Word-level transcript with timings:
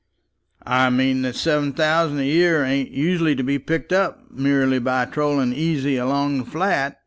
"I 0.65 0.89
mean 0.89 1.21
that 1.21 1.35
seven 1.35 1.73
thousand 1.73 2.17
a 2.21 2.25
year 2.25 2.65
ain't 2.65 2.89
usually 2.89 3.35
to 3.35 3.43
be 3.43 3.59
picked 3.59 3.93
up 3.93 4.31
merely 4.31 4.79
by 4.79 5.05
trotting 5.05 5.53
easy 5.53 5.95
along 5.95 6.39
the 6.39 6.45
flat. 6.45 6.97